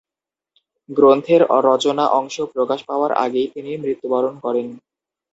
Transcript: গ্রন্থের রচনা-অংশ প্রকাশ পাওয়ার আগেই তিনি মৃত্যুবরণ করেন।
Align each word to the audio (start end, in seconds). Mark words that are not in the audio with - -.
গ্রন্থের 0.89 1.41
রচনা-অংশ 1.67 2.35
প্রকাশ 2.53 2.79
পাওয়ার 2.85 3.11
আগেই 3.23 3.47
তিনি 3.47 3.71
মৃত্যুবরণ 3.77 4.33
করেন। 4.39 4.67